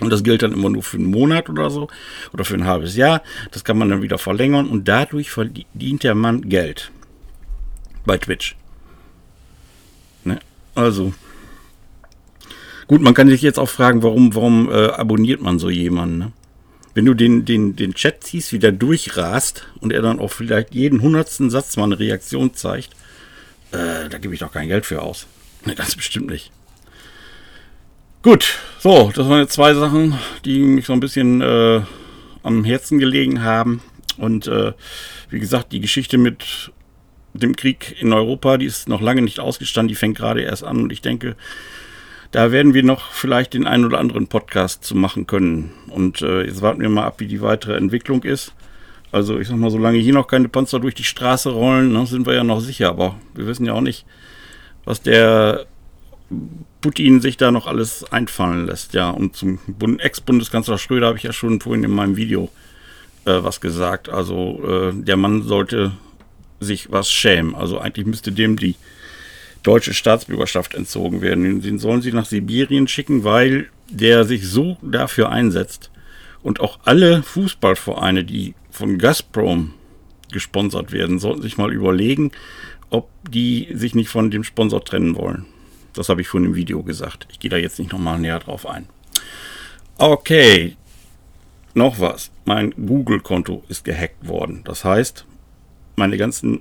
Und 0.00 0.10
das 0.10 0.24
gilt 0.24 0.42
dann 0.42 0.52
immer 0.52 0.68
nur 0.68 0.82
für 0.82 0.98
einen 0.98 1.10
Monat 1.10 1.48
oder 1.48 1.70
so 1.70 1.88
oder 2.34 2.44
für 2.44 2.54
ein 2.54 2.66
halbes 2.66 2.96
Jahr. 2.96 3.22
Das 3.52 3.64
kann 3.64 3.78
man 3.78 3.88
dann 3.88 4.02
wieder 4.02 4.18
verlängern 4.18 4.68
und 4.68 4.88
dadurch 4.88 5.30
verdient 5.30 6.02
der 6.02 6.14
Mann 6.14 6.50
Geld. 6.50 6.90
Bei 8.04 8.18
Twitch. 8.18 8.56
Also, 10.76 11.12
Gut, 12.88 13.02
man 13.02 13.14
kann 13.14 13.28
sich 13.28 13.42
jetzt 13.42 13.58
auch 13.58 13.68
fragen, 13.68 14.02
warum, 14.02 14.34
warum 14.34 14.70
äh, 14.70 14.86
abonniert 14.86 15.40
man 15.40 15.58
so 15.58 15.70
jemanden? 15.70 16.18
Ne? 16.18 16.32
Wenn 16.94 17.04
du 17.04 17.14
den, 17.14 17.44
den, 17.44 17.74
den 17.74 17.94
Chat 17.94 18.24
siehst, 18.24 18.52
wie 18.52 18.60
der 18.60 18.72
durchrast 18.72 19.66
und 19.80 19.92
er 19.92 20.02
dann 20.02 20.20
auch 20.20 20.30
vielleicht 20.30 20.72
jeden 20.72 21.02
hundertsten 21.02 21.50
Satz 21.50 21.76
mal 21.76 21.84
eine 21.84 21.98
Reaktion 21.98 22.54
zeigt, 22.54 22.92
äh, 23.72 24.08
da 24.08 24.18
gebe 24.18 24.34
ich 24.34 24.40
doch 24.40 24.52
kein 24.52 24.68
Geld 24.68 24.86
für 24.86 25.02
aus. 25.02 25.26
Ne, 25.64 25.74
ganz 25.74 25.96
bestimmt 25.96 26.28
nicht. 26.28 26.52
Gut, 28.22 28.58
so, 28.78 29.10
das 29.14 29.28
waren 29.28 29.40
jetzt 29.40 29.52
zwei 29.52 29.74
Sachen, 29.74 30.16
die 30.44 30.60
mich 30.60 30.86
so 30.86 30.92
ein 30.92 31.00
bisschen 31.00 31.40
äh, 31.40 31.80
am 32.44 32.64
Herzen 32.64 32.98
gelegen 32.98 33.42
haben. 33.42 33.82
Und 34.16 34.46
äh, 34.46 34.72
wie 35.28 35.40
gesagt, 35.40 35.72
die 35.72 35.80
Geschichte 35.80 36.18
mit 36.18 36.70
dem 37.42 37.56
Krieg 37.56 37.96
in 38.00 38.12
Europa, 38.12 38.58
die 38.58 38.66
ist 38.66 38.88
noch 38.88 39.00
lange 39.00 39.22
nicht 39.22 39.40
ausgestanden, 39.40 39.88
die 39.88 39.94
fängt 39.94 40.16
gerade 40.16 40.42
erst 40.42 40.64
an. 40.64 40.82
Und 40.82 40.92
ich 40.92 41.02
denke, 41.02 41.36
da 42.30 42.52
werden 42.52 42.74
wir 42.74 42.82
noch 42.82 43.12
vielleicht 43.12 43.54
den 43.54 43.66
einen 43.66 43.84
oder 43.84 43.98
anderen 43.98 44.26
Podcast 44.26 44.84
zu 44.84 44.94
machen 44.94 45.26
können. 45.26 45.72
Und 45.88 46.22
äh, 46.22 46.44
jetzt 46.44 46.62
warten 46.62 46.80
wir 46.80 46.88
mal 46.88 47.04
ab, 47.04 47.20
wie 47.20 47.26
die 47.26 47.40
weitere 47.40 47.76
Entwicklung 47.76 48.22
ist. 48.24 48.52
Also 49.12 49.38
ich 49.38 49.48
sag 49.48 49.56
mal, 49.56 49.70
solange 49.70 49.98
hier 49.98 50.12
noch 50.12 50.26
keine 50.26 50.48
Panzer 50.48 50.80
durch 50.80 50.94
die 50.94 51.04
Straße 51.04 51.50
rollen, 51.50 51.92
ne, 51.92 52.06
sind 52.06 52.26
wir 52.26 52.34
ja 52.34 52.44
noch 52.44 52.60
sicher. 52.60 52.88
Aber 52.90 53.16
wir 53.34 53.46
wissen 53.46 53.64
ja 53.64 53.72
auch 53.72 53.80
nicht, 53.80 54.04
was 54.84 55.00
der 55.02 55.66
Putin 56.80 57.20
sich 57.20 57.36
da 57.36 57.50
noch 57.50 57.66
alles 57.66 58.04
einfallen 58.12 58.66
lässt. 58.66 58.94
Ja, 58.94 59.10
und 59.10 59.36
zum 59.36 59.58
Ex-Bundeskanzler 59.98 60.78
Schröder 60.78 61.06
habe 61.08 61.18
ich 61.18 61.24
ja 61.24 61.32
schon 61.32 61.60
vorhin 61.60 61.84
in 61.84 61.90
meinem 61.90 62.16
Video 62.16 62.50
äh, 63.24 63.42
was 63.42 63.60
gesagt. 63.60 64.08
Also 64.08 64.60
äh, 64.64 64.92
der 64.94 65.16
Mann 65.16 65.42
sollte 65.42 65.92
sich 66.60 66.90
was 66.90 67.10
schämen. 67.10 67.54
Also 67.54 67.78
eigentlich 67.78 68.06
müsste 68.06 68.32
dem 68.32 68.56
die 68.56 68.76
deutsche 69.62 69.94
Staatsbürgerschaft 69.94 70.74
entzogen 70.74 71.22
werden. 71.22 71.60
Den 71.60 71.78
sollen 71.78 72.02
sie 72.02 72.12
nach 72.12 72.26
Sibirien 72.26 72.88
schicken, 72.88 73.24
weil 73.24 73.68
der 73.90 74.24
sich 74.24 74.48
so 74.48 74.76
dafür 74.82 75.30
einsetzt. 75.30 75.90
Und 76.42 76.60
auch 76.60 76.78
alle 76.84 77.22
Fußballvereine, 77.22 78.24
die 78.24 78.54
von 78.70 78.98
Gazprom 78.98 79.74
gesponsert 80.30 80.92
werden, 80.92 81.18
sollten 81.18 81.42
sich 81.42 81.56
mal 81.56 81.72
überlegen, 81.72 82.30
ob 82.90 83.08
die 83.28 83.68
sich 83.74 83.94
nicht 83.94 84.08
von 84.08 84.30
dem 84.30 84.44
Sponsor 84.44 84.84
trennen 84.84 85.16
wollen. 85.16 85.46
Das 85.92 86.08
habe 86.08 86.20
ich 86.20 86.28
vorhin 86.28 86.50
im 86.50 86.54
Video 86.54 86.82
gesagt. 86.82 87.26
Ich 87.30 87.40
gehe 87.40 87.50
da 87.50 87.56
jetzt 87.56 87.78
nicht 87.78 87.92
nochmal 87.92 88.18
näher 88.18 88.38
drauf 88.38 88.66
ein. 88.66 88.86
Okay, 89.98 90.76
noch 91.74 92.00
was. 92.00 92.30
Mein 92.44 92.72
Google-Konto 92.72 93.64
ist 93.68 93.84
gehackt 93.84 94.28
worden. 94.28 94.62
Das 94.64 94.84
heißt, 94.84 95.24
meine 95.96 96.16
ganzen 96.16 96.60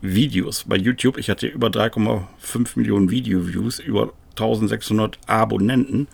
Videos 0.00 0.64
bei 0.68 0.76
YouTube, 0.76 1.18
ich 1.18 1.28
hatte 1.28 1.46
über 1.46 1.68
3,5 1.68 2.68
Millionen 2.76 3.10
Video-Views, 3.10 3.80
über 3.80 4.12
1600 4.30 5.18
Abonnenten. 5.26 6.06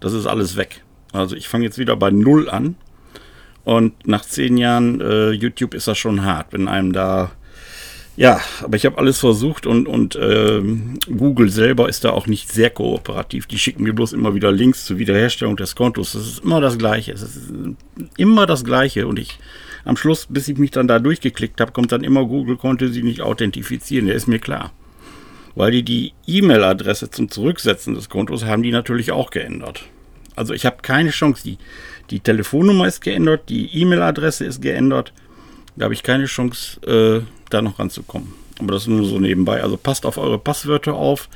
Das 0.00 0.12
ist 0.12 0.26
alles 0.26 0.56
weg. 0.56 0.82
Also 1.12 1.36
ich 1.36 1.48
fange 1.48 1.64
jetzt 1.64 1.78
wieder 1.78 1.96
bei 1.96 2.10
Null 2.10 2.50
an. 2.50 2.76
Und 3.64 4.06
nach 4.06 4.22
zehn 4.22 4.56
Jahren 4.56 5.00
äh, 5.00 5.30
YouTube 5.30 5.74
ist 5.74 5.86
das 5.86 5.96
schon 5.96 6.24
hart, 6.24 6.52
wenn 6.52 6.66
einem 6.66 6.92
da 6.92 7.30
ja, 8.14 8.40
aber 8.62 8.76
ich 8.76 8.84
habe 8.84 8.98
alles 8.98 9.18
versucht 9.18 9.66
und, 9.66 9.88
und 9.88 10.16
äh, 10.16 10.60
Google 11.16 11.48
selber 11.48 11.88
ist 11.88 12.04
da 12.04 12.10
auch 12.10 12.26
nicht 12.26 12.52
sehr 12.52 12.68
kooperativ. 12.68 13.46
Die 13.46 13.58
schicken 13.58 13.84
mir 13.84 13.94
bloß 13.94 14.12
immer 14.12 14.34
wieder 14.34 14.52
Links 14.52 14.84
zur 14.84 14.98
Wiederherstellung 14.98 15.56
des 15.56 15.74
Kontos. 15.74 16.12
Das 16.12 16.26
ist 16.26 16.40
immer 16.40 16.60
das 16.60 16.76
Gleiche. 16.76 17.12
Es 17.12 17.22
ist 17.22 17.52
immer 18.18 18.44
das 18.44 18.64
Gleiche. 18.64 19.06
Und 19.06 19.18
ich 19.18 19.38
am 19.84 19.96
Schluss, 19.96 20.26
bis 20.28 20.48
ich 20.48 20.58
mich 20.58 20.70
dann 20.70 20.88
da 20.88 20.98
durchgeklickt 20.98 21.60
habe, 21.60 21.72
kommt 21.72 21.92
dann 21.92 22.04
immer 22.04 22.24
Google 22.24 22.56
konnte 22.56 22.88
sie 22.88 23.02
nicht 23.02 23.20
authentifizieren. 23.20 24.06
Der 24.06 24.14
ist 24.14 24.28
mir 24.28 24.38
klar. 24.38 24.72
Weil 25.54 25.70
die 25.70 25.82
die 25.82 26.12
E-Mail-Adresse 26.26 27.10
zum 27.10 27.30
Zurücksetzen 27.30 27.94
des 27.94 28.08
Kontos 28.08 28.44
haben 28.44 28.62
die 28.62 28.70
natürlich 28.70 29.12
auch 29.12 29.30
geändert. 29.30 29.84
Also 30.34 30.54
ich 30.54 30.64
habe 30.64 30.76
keine 30.82 31.10
Chance. 31.10 31.42
Die, 31.44 31.58
die 32.10 32.20
Telefonnummer 32.20 32.86
ist 32.86 33.02
geändert, 33.02 33.48
die 33.48 33.66
E-Mail-Adresse 33.80 34.44
ist 34.44 34.62
geändert. 34.62 35.12
Da 35.76 35.84
habe 35.84 35.94
ich 35.94 36.02
keine 36.02 36.26
Chance, 36.26 36.80
äh, 36.86 37.22
da 37.50 37.62
noch 37.62 37.78
ranzukommen. 37.78 38.32
Aber 38.58 38.72
das 38.72 38.82
ist 38.82 38.88
nur 38.88 39.04
so 39.04 39.18
nebenbei. 39.18 39.62
Also 39.62 39.76
passt 39.76 40.06
auf 40.06 40.18
eure 40.18 40.38
Passwörter 40.38 40.94
auf. 40.94 41.28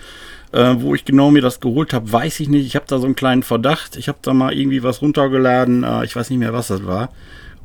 Äh, 0.52 0.76
wo 0.78 0.94
ich 0.94 1.04
genau 1.04 1.30
mir 1.30 1.42
das 1.42 1.60
geholt 1.60 1.92
habe, 1.92 2.10
weiß 2.10 2.40
ich 2.40 2.48
nicht. 2.48 2.66
Ich 2.66 2.76
habe 2.76 2.86
da 2.88 2.98
so 2.98 3.04
einen 3.04 3.16
kleinen 3.16 3.42
Verdacht. 3.42 3.96
Ich 3.96 4.08
habe 4.08 4.18
da 4.22 4.32
mal 4.32 4.54
irgendwie 4.54 4.82
was 4.82 5.02
runtergeladen. 5.02 5.82
Äh, 5.82 6.04
ich 6.04 6.14
weiß 6.14 6.30
nicht 6.30 6.38
mehr, 6.38 6.52
was 6.52 6.68
das 6.68 6.86
war. 6.86 7.10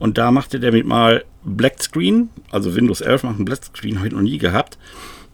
Und 0.01 0.17
da 0.17 0.31
machte 0.31 0.59
der 0.59 0.71
mit 0.71 0.87
mal 0.87 1.23
Black 1.43 1.79
Screen. 1.79 2.29
Also 2.49 2.75
Windows 2.75 3.01
11 3.01 3.21
macht 3.21 3.35
einen 3.35 3.45
Black 3.45 3.63
Screen, 3.63 3.97
habe 3.97 4.07
ich 4.07 4.13
noch 4.13 4.21
nie 4.21 4.39
gehabt. 4.39 4.79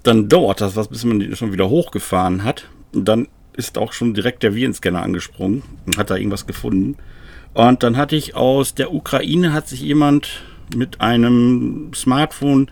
Dann 0.03 0.27
dauert 0.27 0.59
das 0.59 0.75
was, 0.75 0.89
bis 0.89 1.05
man 1.05 1.21
den 1.21 1.37
schon 1.37 1.53
wieder 1.53 1.69
hochgefahren 1.69 2.43
hat. 2.43 2.65
Und 2.93 3.05
dann 3.05 3.29
ist 3.53 3.77
auch 3.77 3.93
schon 3.93 4.13
direkt 4.13 4.43
der 4.43 4.55
Virenscanner 4.55 5.01
angesprungen 5.01 5.63
und 5.85 5.97
hat 5.97 6.09
da 6.09 6.17
irgendwas 6.17 6.47
gefunden. 6.47 6.97
Und 7.53 7.81
dann 7.81 7.95
hatte 7.95 8.17
ich 8.17 8.35
aus 8.35 8.75
der 8.75 8.93
Ukraine 8.93 9.53
hat 9.53 9.69
sich 9.69 9.79
jemand 9.79 10.41
mit 10.75 10.99
einem 10.99 11.91
Smartphone 11.95 12.69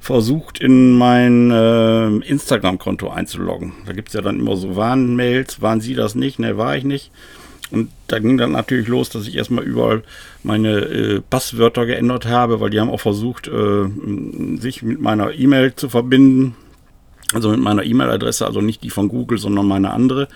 versucht, 0.00 0.58
in 0.58 0.98
mein 0.98 1.52
äh, 1.52 2.08
Instagram-Konto 2.26 3.08
einzuloggen. 3.08 3.74
Da 3.86 3.92
gibt 3.92 4.08
es 4.08 4.14
ja 4.14 4.20
dann 4.20 4.40
immer 4.40 4.56
so 4.56 4.74
Warnmails. 4.74 5.62
Waren 5.62 5.80
Sie 5.80 5.94
das 5.94 6.16
nicht? 6.16 6.40
Ne, 6.40 6.58
war 6.58 6.76
ich 6.76 6.82
nicht. 6.82 7.12
Und 7.70 7.90
da 8.08 8.18
ging 8.18 8.36
dann 8.36 8.52
natürlich 8.52 8.88
los, 8.88 9.10
dass 9.10 9.26
ich 9.26 9.36
erstmal 9.36 9.64
überall 9.64 10.02
meine 10.42 10.78
äh, 10.78 11.20
Passwörter 11.20 11.86
geändert 11.86 12.26
habe, 12.26 12.60
weil 12.60 12.70
die 12.70 12.80
haben 12.80 12.90
auch 12.90 13.00
versucht, 13.00 13.48
äh, 13.48 13.88
sich 14.58 14.82
mit 14.82 15.00
meiner 15.00 15.32
E-Mail 15.32 15.74
zu 15.74 15.88
verbinden. 15.88 16.56
Also 17.32 17.50
mit 17.50 17.60
meiner 17.60 17.84
E-Mail-Adresse, 17.84 18.44
also 18.44 18.60
nicht 18.60 18.82
die 18.82 18.90
von 18.90 19.08
Google, 19.08 19.38
sondern 19.38 19.66
meine 19.66 19.92
andere. 19.92 20.26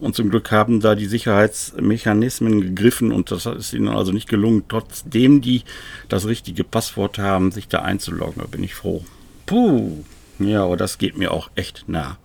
Und 0.00 0.16
zum 0.16 0.30
Glück 0.30 0.50
haben 0.50 0.80
da 0.80 0.96
die 0.96 1.06
Sicherheitsmechanismen 1.06 2.60
gegriffen 2.60 3.12
und 3.12 3.30
das 3.30 3.46
ist 3.46 3.72
ihnen 3.72 3.86
also 3.86 4.10
nicht 4.10 4.28
gelungen, 4.28 4.64
trotzdem 4.68 5.40
die 5.40 5.62
das 6.08 6.26
richtige 6.26 6.64
Passwort 6.64 7.18
haben, 7.18 7.52
sich 7.52 7.68
da 7.68 7.82
einzuloggen. 7.82 8.42
Da 8.42 8.48
bin 8.48 8.64
ich 8.64 8.74
froh. 8.74 9.04
Puh, 9.46 10.02
ja, 10.40 10.64
aber 10.64 10.76
das 10.76 10.98
geht 10.98 11.16
mir 11.16 11.30
auch 11.30 11.50
echt 11.54 11.84
nah. 11.86 12.18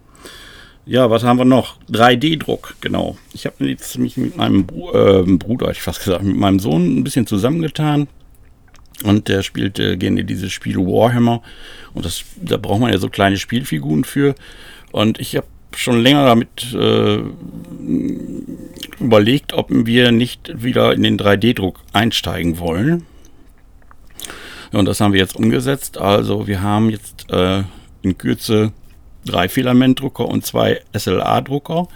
Ja, 0.87 1.09
was 1.09 1.23
haben 1.23 1.37
wir 1.37 1.43
noch? 1.45 1.75
3D-Druck, 1.91 2.77
genau. 2.79 3.17
Ich 3.33 3.45
habe 3.45 3.55
mich 3.65 4.15
mit 4.15 4.37
meinem 4.37 4.61
äh, 4.61 5.23
Bruder, 5.23 5.69
ich 5.69 5.81
fast 5.81 5.99
gesagt, 5.99 6.23
mit 6.23 6.37
meinem 6.37 6.59
Sohn 6.59 6.97
ein 6.97 7.03
bisschen 7.03 7.27
zusammengetan. 7.27 8.07
Und 9.03 9.27
der 9.27 9.43
spielt 9.43 9.79
äh, 9.79 9.97
gerne 9.97 10.23
dieses 10.23 10.53
Spiel 10.53 10.77
Warhammer. 10.77 11.41
Und 11.93 12.05
das, 12.05 12.23
da 12.41 12.55
braucht 12.55 12.79
man 12.79 12.93
ja 12.93 12.99
so 12.99 13.09
kleine 13.09 13.35
Spielfiguren 13.35 14.05
für. 14.05 14.33
Und 14.93 15.19
ich 15.19 15.35
habe 15.35 15.47
schon 15.75 16.01
länger 16.01 16.25
damit 16.25 16.73
äh, 16.73 17.19
überlegt, 18.97 19.51
ob 19.51 19.67
wir 19.69 20.13
nicht 20.13 20.63
wieder 20.63 20.93
in 20.93 21.03
den 21.03 21.19
3D-Druck 21.19 21.81
einsteigen 21.91 22.59
wollen. 22.59 23.05
Und 24.71 24.85
das 24.85 25.01
haben 25.01 25.11
wir 25.11 25.19
jetzt 25.19 25.35
umgesetzt. 25.35 25.97
Also 25.97 26.47
wir 26.47 26.61
haben 26.61 26.89
jetzt 26.89 27.29
äh, 27.29 27.63
in 28.03 28.17
Kürze 28.17 28.71
drei 29.27 29.49
Filamentdrucker 29.49 30.27
und 30.27 30.45
zwei 30.45 30.81
SLA-Drucker. 30.97 31.87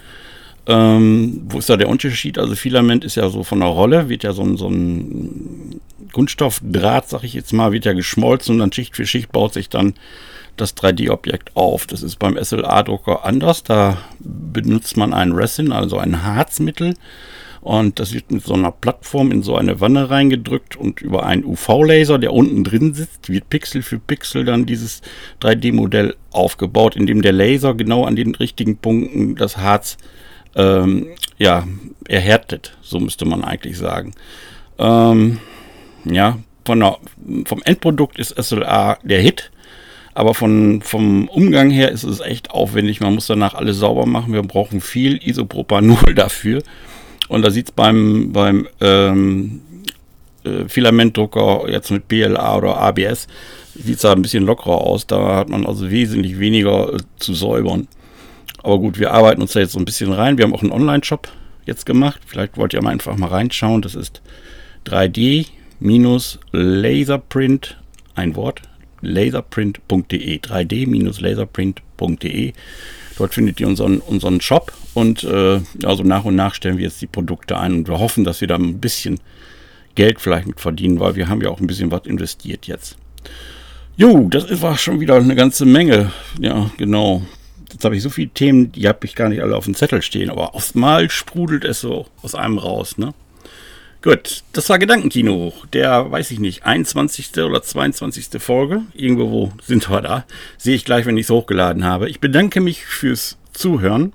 Ähm, 0.67 1.41
wo 1.50 1.57
ist 1.59 1.69
da 1.69 1.77
der 1.77 1.89
Unterschied? 1.89 2.38
Also 2.38 2.55
Filament 2.55 3.03
ist 3.03 3.15
ja 3.15 3.29
so 3.29 3.43
von 3.43 3.59
der 3.59 3.69
Rolle, 3.69 4.09
wird 4.09 4.23
ja 4.23 4.33
so 4.33 4.43
ein, 4.43 4.57
so 4.57 4.69
ein 4.69 5.81
Kunststoffdraht, 6.11 7.09
sag 7.09 7.23
ich 7.23 7.33
jetzt 7.33 7.53
mal, 7.53 7.71
wird 7.71 7.85
ja 7.85 7.93
geschmolzen 7.93 8.55
und 8.55 8.59
dann 8.59 8.71
Schicht 8.71 8.95
für 8.95 9.05
Schicht 9.05 9.31
baut 9.31 9.53
sich 9.53 9.69
dann 9.69 9.95
das 10.57 10.77
3D-Objekt 10.77 11.55
auf. 11.55 11.88
Das 11.88 12.03
ist 12.03 12.17
beim 12.17 12.38
SLA-Drucker 12.41 13.25
anders. 13.25 13.63
Da 13.63 13.97
benutzt 14.19 14.97
man 14.97 15.13
ein 15.13 15.31
Resin, 15.31 15.71
also 15.71 15.97
ein 15.97 16.23
Harzmittel. 16.23 16.93
Und 17.61 17.99
das 17.99 18.13
wird 18.13 18.31
mit 18.31 18.43
so 18.43 18.55
einer 18.55 18.71
Plattform 18.71 19.31
in 19.31 19.43
so 19.43 19.55
eine 19.55 19.79
Wanne 19.79 20.09
reingedrückt 20.09 20.75
und 20.75 21.01
über 21.01 21.25
einen 21.25 21.45
UV-Laser, 21.45 22.17
der 22.17 22.33
unten 22.33 22.63
drin 22.63 22.95
sitzt, 22.95 23.29
wird 23.29 23.49
Pixel 23.49 23.83
für 23.83 23.99
Pixel 23.99 24.45
dann 24.45 24.65
dieses 24.65 25.01
3D-Modell 25.41 26.15
aufgebaut, 26.31 26.95
indem 26.95 27.21
der 27.21 27.33
Laser 27.33 27.75
genau 27.75 28.05
an 28.05 28.15
den 28.15 28.33
richtigen 28.33 28.77
Punkten 28.77 29.35
das 29.35 29.57
Harz 29.57 29.97
ähm, 30.55 31.09
ja, 31.37 31.67
erhärtet. 32.07 32.75
So 32.81 32.99
müsste 32.99 33.25
man 33.25 33.43
eigentlich 33.43 33.77
sagen. 33.77 34.13
Ähm, 34.79 35.37
ja, 36.05 36.39
von 36.65 36.79
der, 36.79 36.97
vom 37.45 37.61
Endprodukt 37.63 38.17
ist 38.17 38.35
SLA 38.41 38.97
der 39.03 39.21
Hit. 39.21 39.51
Aber 40.13 40.33
von, 40.33 40.81
vom 40.81 41.29
Umgang 41.29 41.69
her 41.69 41.91
ist 41.91 42.03
es 42.03 42.19
echt 42.19 42.51
aufwendig. 42.51 42.99
Man 42.99 43.15
muss 43.15 43.27
danach 43.27 43.53
alles 43.53 43.77
sauber 43.77 44.05
machen. 44.05 44.33
Wir 44.33 44.41
brauchen 44.41 44.81
viel 44.81 45.25
Isopropanol 45.25 46.13
dafür. 46.15 46.63
Und 47.31 47.41
da 47.43 47.50
sieht 47.50 47.67
es 47.67 47.71
beim, 47.71 48.33
beim 48.33 48.67
ähm, 48.81 49.61
äh, 50.43 50.67
Filamentdrucker 50.67 51.69
jetzt 51.69 51.89
mit 51.89 52.09
PLA 52.09 52.57
oder 52.57 52.75
ABS, 52.75 53.29
sieht 53.73 53.95
es 53.95 54.01
da 54.01 54.11
ein 54.11 54.21
bisschen 54.21 54.45
lockerer 54.45 54.81
aus. 54.81 55.07
Da 55.07 55.38
hat 55.38 55.47
man 55.47 55.65
also 55.65 55.89
wesentlich 55.89 56.39
weniger 56.39 56.93
äh, 56.93 56.97
zu 57.19 57.33
säubern. 57.33 57.88
Aber 58.61 58.79
gut, 58.79 59.00
wir 59.00 59.13
arbeiten 59.13 59.41
uns 59.41 59.53
da 59.53 59.61
jetzt 59.61 59.71
so 59.71 59.79
ein 59.79 59.85
bisschen 59.85 60.11
rein. 60.11 60.38
Wir 60.38 60.43
haben 60.43 60.53
auch 60.53 60.61
einen 60.61 60.73
Online-Shop 60.73 61.29
jetzt 61.65 61.85
gemacht. 61.85 62.19
Vielleicht 62.25 62.57
wollt 62.57 62.73
ihr 62.73 62.81
mal 62.81 62.89
einfach 62.89 63.15
mal 63.15 63.29
reinschauen. 63.29 63.81
Das 63.81 63.95
ist 63.95 64.21
3D-Laserprint, 64.85 67.77
ein 68.13 68.35
Wort, 68.35 68.63
laserprint.de, 69.00 70.38
3d-laserprint.de. 70.38 72.53
Dort 73.21 73.35
findet 73.35 73.59
ihr 73.59 73.67
unseren, 73.67 73.99
unseren 73.99 74.41
Shop 74.41 74.73
und 74.95 75.23
äh, 75.23 75.61
also 75.83 76.01
nach 76.01 76.25
und 76.25 76.35
nach 76.35 76.55
stellen 76.55 76.77
wir 76.77 76.85
jetzt 76.85 77.03
die 77.03 77.07
Produkte 77.07 77.55
ein 77.55 77.75
und 77.75 77.87
wir 77.87 77.99
hoffen, 77.99 78.23
dass 78.23 78.41
wir 78.41 78.47
da 78.47 78.55
ein 78.55 78.79
bisschen 78.79 79.19
Geld 79.93 80.19
vielleicht 80.19 80.47
mit 80.47 80.59
verdienen, 80.59 80.99
weil 80.99 81.15
wir 81.15 81.29
haben 81.29 81.39
ja 81.39 81.51
auch 81.51 81.59
ein 81.59 81.67
bisschen 81.67 81.91
was 81.91 82.07
investiert 82.07 82.65
jetzt. 82.65 82.97
Jo, 83.95 84.27
das 84.27 84.59
war 84.63 84.75
schon 84.75 85.01
wieder 85.01 85.17
eine 85.17 85.35
ganze 85.35 85.67
Menge. 85.67 86.11
Ja, 86.39 86.71
genau. 86.77 87.21
Jetzt 87.71 87.85
habe 87.85 87.95
ich 87.95 88.01
so 88.01 88.09
viele 88.09 88.29
Themen, 88.29 88.71
die 88.71 88.87
habe 88.87 89.05
ich 89.05 89.13
gar 89.13 89.29
nicht 89.29 89.43
alle 89.43 89.55
auf 89.55 89.65
dem 89.65 89.75
Zettel 89.75 90.01
stehen, 90.01 90.31
aber 90.31 90.53
Mal 90.73 91.11
sprudelt 91.11 91.63
es 91.63 91.79
so 91.79 92.07
aus 92.23 92.33
einem 92.33 92.57
raus, 92.57 92.97
ne? 92.97 93.13
Gut, 94.03 94.41
das 94.53 94.67
war 94.67 94.79
Gedankenkino, 94.79 95.53
der, 95.74 96.10
weiß 96.10 96.31
ich 96.31 96.39
nicht, 96.39 96.65
21. 96.65 97.38
oder 97.38 97.62
22. 97.62 98.41
Folge. 98.41 98.81
Irgendwo 98.93 99.51
sind 99.63 99.91
wir 99.91 100.01
da. 100.01 100.25
Sehe 100.58 100.74
ich 100.74 100.86
gleich, 100.86 101.05
wenn 101.05 101.17
ich 101.17 101.27
es 101.27 101.29
hochgeladen 101.29 101.84
habe. 101.84 102.10
Ich 102.10 102.20
bedanke 102.20 102.62
mich 102.62 102.84
fürs 102.84 103.38
Zuhören 103.53 104.13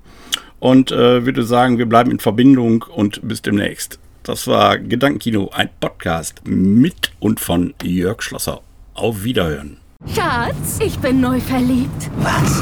und 0.59 0.91
äh, 0.91 1.25
würde 1.25 1.43
sagen, 1.43 1.77
wir 1.77 1.85
bleiben 1.85 2.11
in 2.11 2.19
Verbindung 2.19 2.81
und 2.81 3.25
bis 3.25 3.41
demnächst. 3.41 3.97
Das 4.23 4.45
war 4.47 4.77
Gedankenkino, 4.77 5.51
ein 5.53 5.69
Podcast 5.79 6.41
mit 6.43 7.13
und 7.21 7.39
von 7.39 7.73
Jörg 7.81 8.21
Schlosser. 8.21 8.59
Auf 8.93 9.23
Wiederhören. 9.23 9.77
Schatz, 10.13 10.79
ich 10.81 10.99
bin 10.99 11.21
neu 11.21 11.39
verliebt. 11.39 12.11
Was? 12.17 12.61